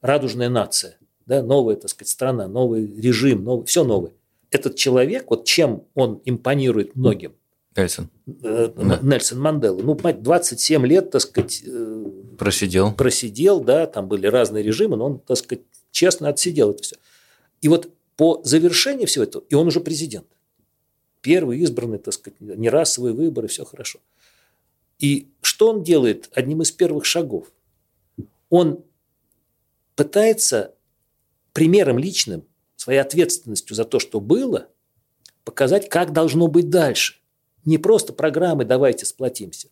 [0.00, 0.96] Радужная нация,
[1.26, 4.12] да, новая, так сказать, страна, новый режим, новый, все новое.
[4.50, 7.34] Этот человек, вот чем он импонирует многим,
[7.76, 8.08] Нельсон.
[8.42, 8.70] Э,
[9.02, 9.80] Нельсон Мандела.
[9.80, 11.62] Ну, 27 лет, так сказать...
[11.66, 12.04] Э,
[12.38, 12.92] просидел.
[12.92, 16.96] Просидел, да, там были разные режимы, но он, так сказать, честно отсидел это все.
[17.60, 20.26] И вот по завершении всего этого, и он уже президент.
[21.20, 24.00] Первый избранный, так сказать, не расовые выборы, все хорошо.
[24.98, 27.50] И что он делает одним из первых шагов?
[28.50, 28.84] Он
[29.96, 30.74] пытается
[31.52, 32.44] примером личным,
[32.76, 34.68] своей ответственностью за то, что было,
[35.44, 37.16] показать, как должно быть дальше.
[37.64, 39.68] Не просто программы «давайте сплотимся».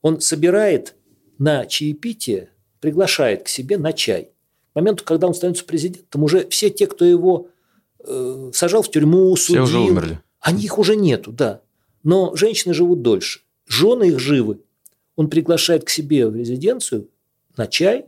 [0.00, 0.94] Он собирает
[1.38, 2.50] на чаепитие,
[2.80, 4.30] приглашает к себе на чай.
[4.72, 7.48] К моменту, когда он становится президентом, уже все те, кто его
[8.04, 10.20] э, сажал в тюрьму, судил, все уже умерли.
[10.40, 11.62] они их уже нету, да.
[12.02, 14.60] Но женщины живут дольше, жены их живы.
[15.14, 17.08] Он приглашает к себе в резиденцию
[17.56, 18.06] на чай,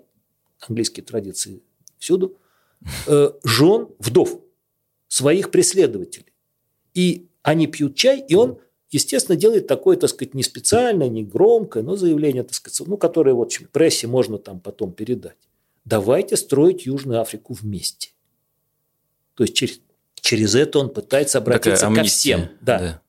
[0.61, 1.63] английские традиции
[1.99, 2.37] всюду,
[3.07, 4.41] э, жен, вдов,
[5.09, 6.33] своих преследователей.
[6.93, 8.59] И они пьют чай, и он
[8.95, 13.35] естественно, делает такое, так сказать, не специальное, не громкое, но заявление, так сказать, ну, которое
[13.35, 15.37] вот в прессе можно там потом передать.
[15.85, 18.11] Давайте строить Южную Африку вместе.
[19.35, 19.81] То есть через,
[20.15, 22.49] через это он пытается обратиться ко всем.
[22.61, 22.79] Да.
[22.79, 23.03] да.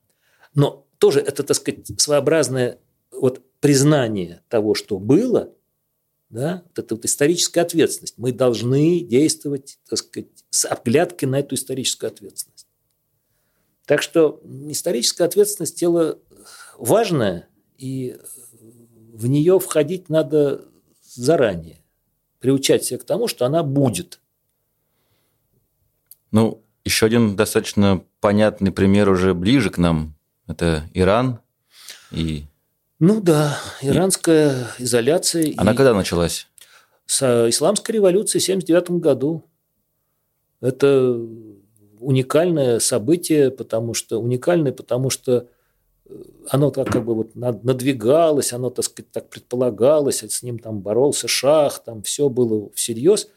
[0.55, 2.79] Но тоже это, так сказать, своеобразное
[3.11, 5.53] вот признание того, что было,
[6.29, 8.15] да, вот эта вот историческая ответственность.
[8.17, 12.54] Мы должны действовать, так сказать, с оглядкой на эту историческую ответственность.
[13.85, 16.19] Так что историческая ответственность– дело
[16.77, 18.17] важное, и
[19.13, 20.65] в нее входить надо
[21.03, 21.81] заранее,
[22.39, 24.19] приучать себя к тому, что она будет.
[26.31, 30.15] Ну, еще один достаточно понятный пример уже ближе к нам–
[30.47, 31.39] это Иран
[32.11, 32.45] и
[32.99, 34.83] ну да, иранская и...
[34.83, 35.53] изоляция.
[35.57, 35.75] Она и...
[35.75, 36.47] когда началась?
[37.05, 39.45] С исламской революции в 1979 году.
[40.61, 41.19] Это
[42.05, 45.47] уникальное событие, потому что уникальное, потому что
[46.05, 50.81] э, оно так как бы вот надвигалось, оно, так сказать, так предполагалось, с ним там
[50.81, 53.27] боролся шах, там все было всерьез.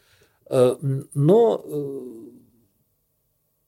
[0.49, 0.75] Э,
[1.13, 1.99] но, э,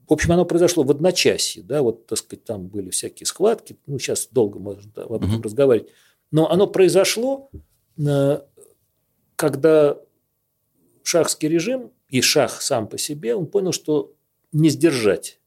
[0.07, 3.97] в общем, оно произошло в одночасье, да, вот, так сказать, там были всякие схватки, ну,
[3.97, 5.43] сейчас долго можно об этом uh-huh.
[5.43, 5.89] разговаривать,
[6.31, 7.49] но оно произошло,
[9.35, 9.97] когда
[11.03, 14.13] шахский режим и шах сам по себе, он понял, что
[14.51, 15.39] не сдержать.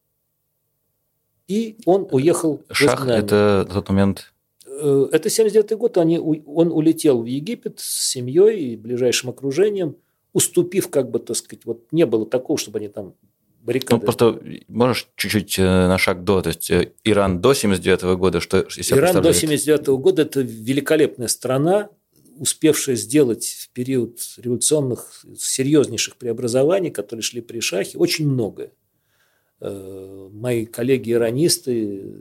[1.47, 4.33] И он уехал Шах это тот момент?
[4.67, 5.99] Э, это 79 год.
[5.99, 9.97] Они, он улетел в Египет с семьей и ближайшим окружением.
[10.33, 13.15] уступив, как бы, так сказать, вот не было такого, чтобы они там
[13.63, 13.95] баррикады.
[13.95, 18.17] Ну, просто можешь чуть-чуть э, на шаг до, то есть э, Иран до 79 -го
[18.17, 21.89] года, что Иран до 79 -го года– это великолепная страна,
[22.37, 28.73] успевшая сделать в период революционных серьезнейших преобразований, которые шли при Шахе, очень многое.
[29.67, 32.17] Э, мои коллеги-иранисты,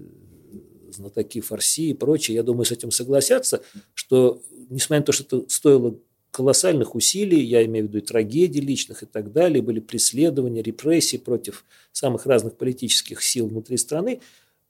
[0.91, 3.61] знатоки фарси и прочие, я думаю, с этим согласятся,
[3.93, 5.99] что, несмотря на то, что это стоило
[6.31, 11.17] колоссальных усилий, я имею в виду и трагедий личных и так далее, были преследования, репрессии
[11.17, 14.21] против самых разных политических сил внутри страны,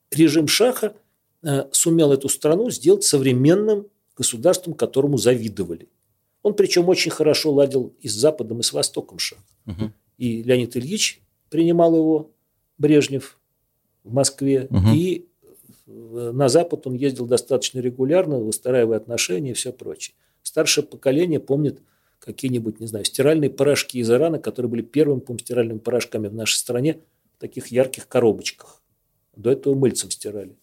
[0.09, 0.95] режим Шаха
[1.43, 3.85] э, сумел эту страну сделать современным
[4.17, 5.89] государством, которому завидовали.
[6.41, 9.39] Он причем очень хорошо ладил и с Западом, и с Востоком Шах.
[9.67, 9.91] Угу.
[10.17, 12.32] И Леонид Ильич принимал его,
[12.77, 13.39] Брежнев,
[14.03, 14.89] в Москве, угу.
[14.93, 15.27] и
[15.87, 21.81] э, на Запад он ездил достаточно регулярно, выстраивая отношения и все прочее старшее поколение помнит
[22.19, 26.57] какие-нибудь, не знаю, стиральные порошки из Ирана, которые были первыми, по стиральными порошками в нашей
[26.57, 26.99] стране
[27.35, 28.81] в таких ярких коробочках.
[29.35, 30.55] До этого мыльцем стирали.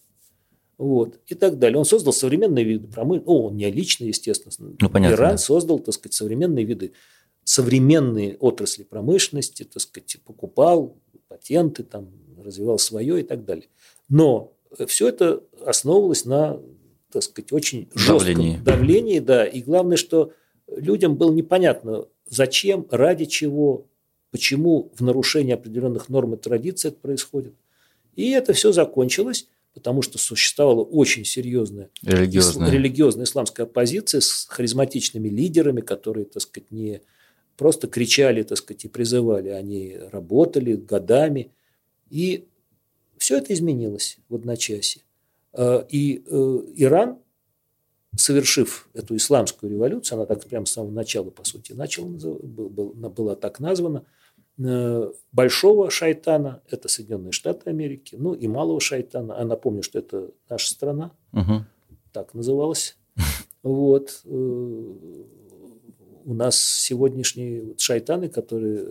[0.77, 1.19] Вот.
[1.27, 1.77] И так далее.
[1.77, 3.29] Он создал современные виды промышленности.
[3.29, 4.75] Ну, он не лично, естественно.
[4.79, 5.37] Ну, понятно, Иран да.
[5.37, 6.93] создал, так сказать, современные виды,
[7.43, 10.97] современные отрасли промышленности, так сказать, покупал
[11.31, 12.09] патенты, там,
[12.43, 13.69] развивал свое и так далее.
[14.09, 14.51] Но
[14.85, 16.59] все это основывалось на
[17.11, 18.57] так сказать, очень жестком давлении.
[18.57, 19.45] давлении, да.
[19.45, 20.33] И главное, что
[20.67, 23.85] людям было непонятно, зачем, ради чего,
[24.31, 27.53] почему в нарушении определенных норм и традиций это происходит.
[28.15, 32.69] И это все закончилось, потому что существовала очень серьезная религиозная.
[32.69, 37.01] Религиозная исламская оппозиция с харизматичными лидерами, которые, так сказать, не
[37.61, 41.51] просто кричали, так сказать, и призывали, они работали годами.
[42.09, 42.47] И
[43.17, 45.03] все это изменилось в одночасье.
[45.53, 47.19] Э, и э, Иран,
[48.15, 53.59] совершив эту исламскую революцию, она так прямо с самого начала, по сути, начала, была так
[53.59, 54.05] названа,
[54.57, 60.31] э, большого шайтана, это Соединенные Штаты Америки, ну и малого шайтана, а напомню, что это
[60.49, 61.63] наша страна, угу.
[62.11, 62.97] так называлась.
[63.61, 64.23] Вот.
[66.25, 68.85] У нас сегодняшние шайтаны, которые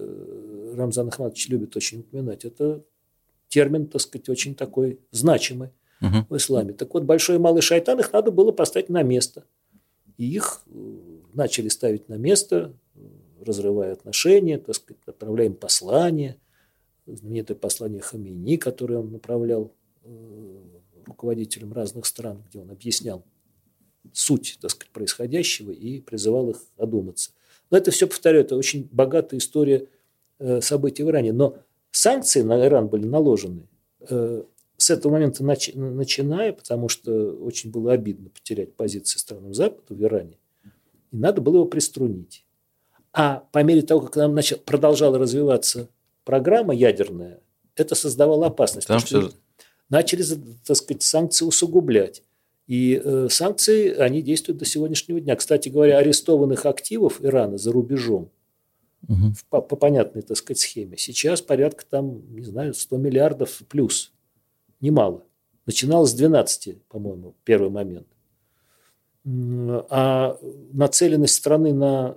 [0.74, 2.84] Рамзан Ахматович любит очень упоминать, это
[3.48, 6.26] термин, так сказать, очень такой значимый угу.
[6.28, 6.72] в исламе.
[6.72, 9.44] Так вот, большой и малый шайтан, их надо было поставить на место.
[10.16, 10.96] И их э,
[11.34, 12.74] начали ставить на место,
[13.40, 16.36] разрывая отношения, так сказать, отправляем послание,
[17.06, 19.72] знаменитое послание Хамини, которое он направлял
[20.04, 20.60] э,
[21.06, 23.24] руководителям разных стран, где он объяснял
[24.12, 27.30] суть, так сказать, происходящего и призывал их одуматься.
[27.70, 29.86] Но это все, повторяю, это очень богатая история
[30.38, 31.32] э, событий в Иране.
[31.32, 31.56] Но
[31.90, 33.66] санкции на Иран были наложены
[34.80, 40.02] с этого момента начи, начиная, потому что очень было обидно потерять позиции странам Запада в
[40.02, 40.38] Иране,
[41.10, 42.46] и надо было его приструнить.
[43.12, 45.88] А по мере того, как нам начал, продолжала развиваться
[46.24, 47.40] программа ядерная,
[47.76, 48.86] это создавало опасность.
[48.86, 49.32] Потому что
[49.90, 50.24] начали,
[50.64, 52.22] так сказать, санкции усугублять.
[52.70, 55.34] И э, санкции, они действуют до сегодняшнего дня.
[55.34, 58.30] Кстати говоря, арестованных активов Ирана за рубежом
[59.08, 59.32] угу.
[59.48, 64.12] по, по понятной, так сказать, схеме сейчас порядка там, не знаю, 100 миллиардов плюс
[64.80, 65.24] немало.
[65.66, 68.06] Начиналось с 12, по-моему, первый момент.
[69.26, 70.38] А
[70.72, 72.16] нацеленность страны на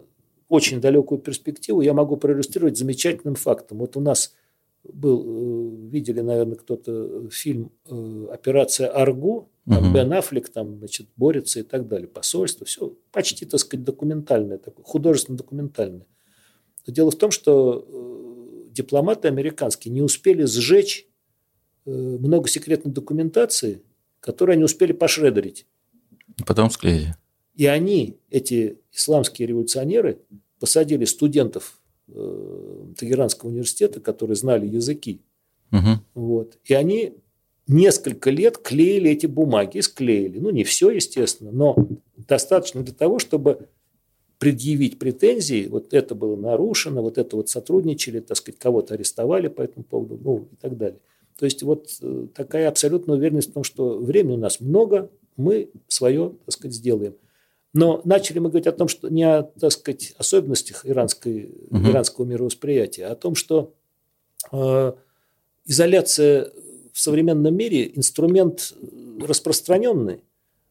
[0.50, 3.80] очень далекую перспективу я могу проиллюстрировать замечательным фактом.
[3.80, 4.36] Вот у нас
[4.84, 9.94] был, э, видели, наверное, кто-то фильм э, «Операция Арго», там угу.
[9.94, 14.84] Бен Аффлек там, значит, борется и так далее, посольство, все почти, так сказать, документальное, такое,
[14.84, 16.06] художественно-документальное.
[16.86, 21.08] Но дело в том, что э, дипломаты американские не успели сжечь
[21.86, 23.82] Э, много секретной документации,
[24.22, 25.66] которую они успели пошредерить.
[26.46, 27.16] Потом склеили.
[27.56, 30.20] И они, эти исламские революционеры,
[30.60, 35.22] посадили студентов э, Тегеранского университета, которые знали языки.
[35.72, 35.90] Угу.
[36.16, 36.58] Вот.
[36.66, 37.14] И они
[37.68, 40.40] несколько лет клеили эти бумаги, склеили.
[40.40, 41.76] Ну, не все, естественно, но
[42.18, 43.70] достаточно для того, чтобы
[44.38, 49.62] предъявить претензии, вот это было нарушено, вот это вот сотрудничали, так сказать, кого-то арестовали по
[49.62, 51.00] этому поводу, ну и так далее.
[51.38, 55.70] То есть вот э, такая абсолютная уверенность в том, что времени у нас много, мы
[55.88, 57.16] свое, так сказать, сделаем.
[57.74, 61.90] Но начали мы говорить о том, что не о, так сказать, особенностях иранской, угу.
[61.90, 63.74] иранского мировосприятия, а о том, что
[64.52, 64.94] э,
[65.66, 66.52] изоляция
[66.92, 68.74] в современном мире инструмент
[69.20, 70.24] распространенный,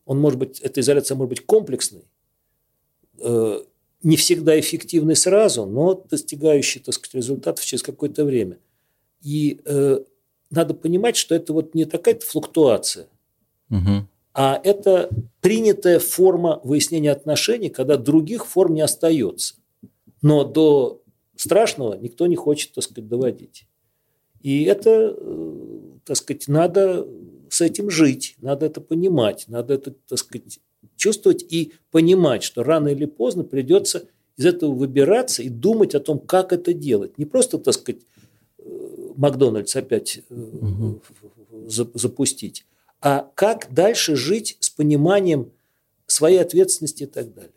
[0.05, 2.05] он может быть, эта изоляция может быть комплексной,
[3.19, 3.63] э,
[4.05, 8.59] не всегда эффективной сразу, но достигающей, так сказать, результатов через какое-то время.
[9.23, 9.99] И э,
[10.51, 13.09] надо понимать, что это вот не такая-то флуктуация,
[13.71, 14.07] угу.
[14.35, 15.11] А это
[15.41, 19.55] принятая форма выяснения отношений, когда других форм не остается.
[20.23, 21.03] Но до
[21.37, 23.67] страшного никто не хочет, так сказать, доводить.
[24.41, 25.59] И это, э,
[26.05, 27.07] так сказать, надо
[27.49, 30.61] с этим жить, надо это понимать, надо это, так сказать,
[30.97, 36.19] чувствовать и понимать, что рано или поздно придется из этого выбираться и думать о том,
[36.19, 37.19] как это делать.
[37.19, 38.03] Не просто, так сказать,
[38.59, 41.03] э, Макдональдс опять угу.
[41.65, 42.67] запустить,
[43.03, 45.53] а как дальше жить с пониманием
[46.07, 47.53] своей ответственности и так далее.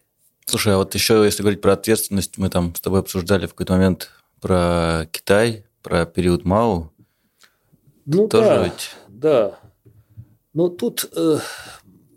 [0.46, 3.74] Слушай, а вот еще, если говорить про ответственность, мы там с тобой обсуждали в какой-то
[3.74, 4.10] момент
[4.42, 6.92] про Китай, про период Мао.
[8.06, 8.92] Ну Тоже да, ведь...
[9.08, 9.60] да.
[10.54, 11.40] Но тут э,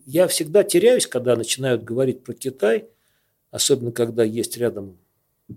[0.07, 2.87] я всегда теряюсь, когда начинают говорить про Китай,
[3.51, 4.99] особенно когда есть рядом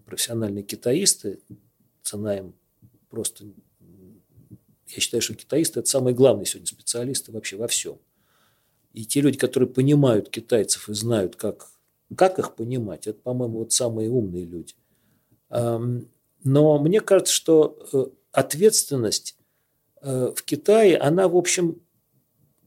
[0.05, 1.39] профессиональные китаисты,
[2.01, 2.53] цена им
[3.09, 3.45] просто...
[4.95, 7.97] Я считаю, что китаисты– это самые главные сегодня специалисты вообще во всем.
[8.93, 11.69] И те люди, которые понимают китайцев и знают, как,
[12.15, 14.75] как их понимать, это, по-моему, вот самые умные люди.
[15.49, 19.37] Но мне кажется, что э, ответственность
[20.01, 21.79] э, в Китае, она, в общем,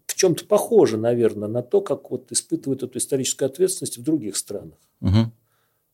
[0.07, 4.79] в чем-то похожа, наверное, на то, как вот испытывают эту историческую ответственность в других странах.
[5.01, 5.33] Угу.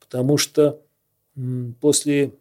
[0.01, 0.83] Потому что
[1.81, 2.35] после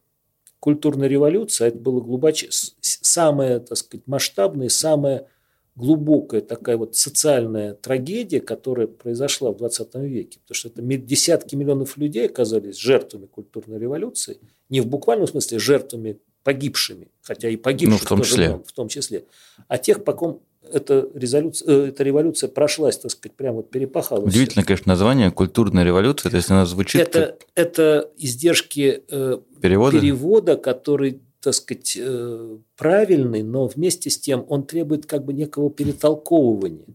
[0.59, 2.49] культурной революции, а это было глубоче,
[2.81, 5.27] самое, так сказать, масштабное, самое
[5.75, 10.39] глубокая такая вот социальная трагедия, которая произошла в 20 веке.
[10.41, 14.39] Потому что это десятки миллионов людей оказались жертвами культурной революции.
[14.67, 18.47] Не в буквальном смысле жертвами погибшими, хотя и погибших ну, в том числе.
[18.49, 19.25] Много, в том числе.
[19.67, 24.23] А тех, по ком эта, резолюция, э, эта революция прошлась, так сказать, прямо вот перепахала.
[24.23, 27.01] Удивительно, конечно, название «культурная революция», то есть она звучит...
[27.01, 27.47] Это, как...
[27.55, 29.99] это издержки э, перевода?
[29.99, 35.69] перевода, который так сказать, э, правильный, но вместе с тем он требует как бы некого
[35.69, 36.85] перетолковывания.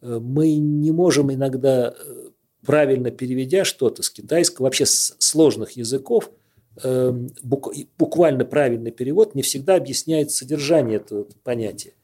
[0.00, 1.94] Мы не можем иногда,
[2.64, 6.30] правильно переведя что-то с китайского, вообще с сложных языков,
[7.42, 11.94] буквально правильный перевод не всегда объясняет содержание этого понятия.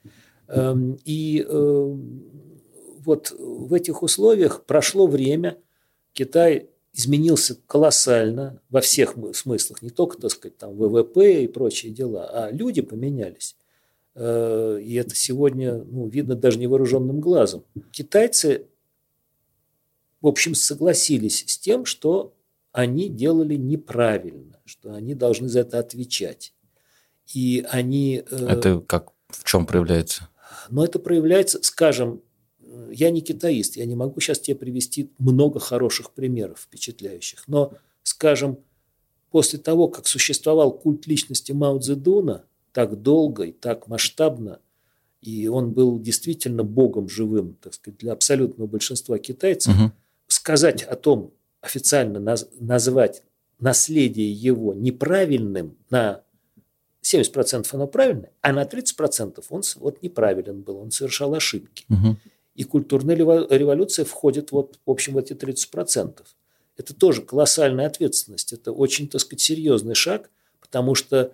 [0.49, 5.59] Эм, и вот в этих условиях прошло время,
[6.13, 12.29] Китай изменился колоссально во всех смыслах, не только, так сказать, там ВВП и прочие дела,
[12.31, 13.57] а люди поменялись.
[14.15, 17.65] Э, и это сегодня ну, видно даже невооруженным глазом.
[17.93, 18.67] Китайцы,
[20.21, 22.35] в общем, согласились с тем, что
[22.73, 26.53] они делали неправильно, что они должны за это отвечать.
[27.33, 28.25] И они...
[28.29, 30.29] Э, это как в чем проявляется?
[30.71, 32.23] Но это проявляется, скажем,
[32.91, 37.45] я не китаист, я не могу сейчас тебе привести много хороших примеров впечатляющих.
[37.47, 37.73] Но,
[38.03, 38.59] скажем,
[39.31, 44.61] после того, как существовал культ личности Мао Цзэдуна так долго и так масштабно,
[45.21, 49.93] и он был действительно богом живым, так сказать, для абсолютного большинства китайцев, угу.
[50.29, 53.23] сказать о том, официально наз, назвать
[53.59, 56.23] наследие его неправильным на
[57.03, 61.85] 70% оно правильное, а на 30% он вот неправилен был, он совершал ошибки.
[61.89, 62.17] Угу.
[62.55, 66.23] И культурная революция входит вот, в общем, в эти 30%.
[66.77, 68.53] Это тоже колоссальная ответственность.
[68.53, 70.31] Это очень, так сказать, серьезный шаг,
[70.61, 71.33] потому что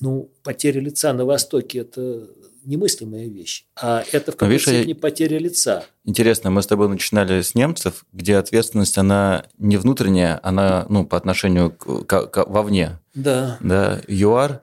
[0.00, 2.28] ну, потеря лица на Востоке– это
[2.64, 3.64] немыслимая вещь.
[3.80, 5.84] А это в какой-то степени потеря лица.
[6.04, 11.16] Интересно, мы с тобой начинали с немцев, где ответственность, она не внутренняя, она ну, по
[11.16, 12.98] отношению к, к, к вовне.
[13.14, 13.56] Да.
[13.60, 14.62] Да, ЮАР,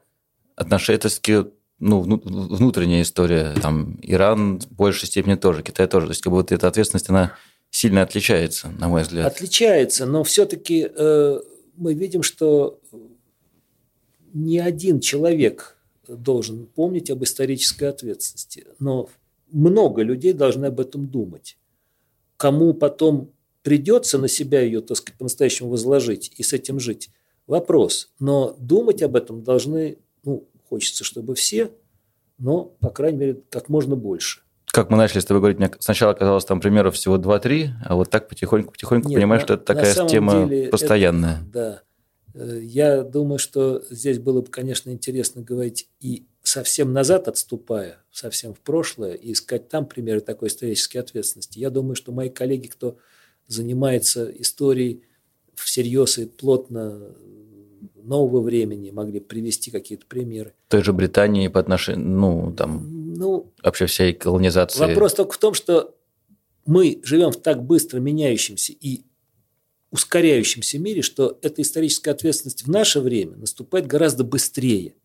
[0.56, 3.54] отношение, это ну, внутренняя история.
[3.62, 6.08] Там Иран в большей степени тоже, Китай тоже.
[6.08, 7.36] То есть, как будто эта ответственность, она
[7.70, 9.26] сильно отличается, на мой взгляд.
[9.26, 11.39] Отличается, но все-таки э,
[11.76, 12.80] мы видим, что
[14.34, 15.78] ни один человек
[16.08, 19.10] должен помнить об исторической ответственности, но
[19.51, 21.58] много людей должны об этом думать.
[22.38, 23.32] Кому потом
[23.62, 27.10] придется на себя ее, так сказать, по-настоящему возложить и с этим жить,
[27.47, 28.12] вопрос.
[28.20, 31.69] Но думать об этом должны ну, Хочется, чтобы все,
[32.39, 34.41] но, по крайней мере, как можно больше.
[34.65, 38.09] Как мы начали с тобой говорить, мне сначала казалось там примеров всего 2-3, а вот
[38.09, 41.41] так потихоньку-потихоньку понимаешь, на, что это такая тема постоянная.
[41.41, 41.82] Это, да.
[42.34, 48.55] Э, я думаю, что здесь было бы, конечно, интересно говорить и совсем назад отступая, совсем
[48.55, 51.59] в прошлое, и искать там примеры такой исторической ответственности.
[51.59, 52.97] Я думаю, что мои коллеги, кто
[53.47, 55.03] занимается историей
[55.53, 57.13] всерьез и плотно
[58.04, 60.54] нового времени могли привести какие-то примеры.
[60.68, 64.80] Той же Британии по отношению, ну, там, ну, вообще всей колонизации.
[64.80, 65.95] Вопрос только в том, что
[66.66, 69.04] мы живем в так быстро меняющемся и
[69.91, 74.95] ускоряющемся мире, что эта историческая ответственность в наше время наступает гораздо быстрее.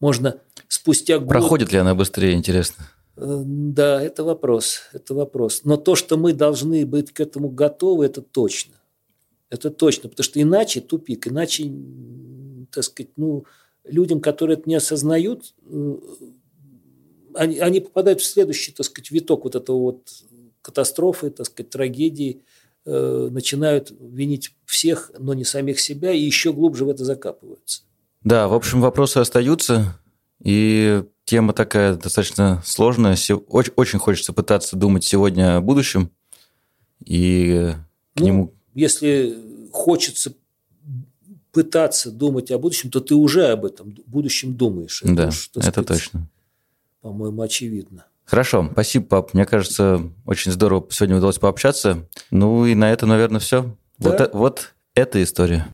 [0.00, 1.28] Можно спустя год...
[1.28, 2.84] Проходит ли она быстрее, интересно?
[3.16, 5.62] Э, да, это вопрос, это вопрос.
[5.64, 8.74] Но то, что мы должны быть к этому готовы, это точно.
[9.50, 11.72] Это точно, потому что иначе тупик, иначе,
[12.70, 13.44] так сказать, ну,
[13.84, 15.96] людям, которые это не осознают, э,
[17.34, 20.08] они, они попадают в следующий, так сказать, виток вот этого вот
[20.60, 22.42] катастрофы, так сказать, трагедии,
[22.84, 27.82] э, начинают винить всех, но не самих себя, и еще глубже в это закапываются.
[28.22, 29.98] Да, в общем, вопросы остаются,
[30.42, 33.16] и тема такая достаточно сложная.
[33.48, 36.10] Очень, очень хочется пытаться думать сегодня о будущем,
[37.04, 37.74] и
[38.14, 38.54] к ну, нему...
[38.74, 39.36] Если
[39.72, 40.34] хочется
[41.52, 45.02] пытаться думать о будущем, то ты уже об этом будущем думаешь.
[45.02, 46.28] Это да, уж, это сказать, точно.
[47.00, 48.06] По-моему, очевидно.
[48.24, 49.34] Хорошо, спасибо, пап.
[49.34, 52.06] Мне кажется, очень здорово сегодня удалось пообщаться.
[52.30, 53.74] Ну и на этом, наверное, все.
[53.98, 54.10] Да?
[54.10, 55.66] Вот, вот эта история.